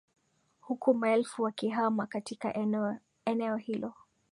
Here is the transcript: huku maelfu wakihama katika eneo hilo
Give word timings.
huku 0.59 0.93
maelfu 0.93 1.43
wakihama 1.43 2.07
katika 2.07 2.53
eneo 3.25 3.55
hilo 3.55 3.93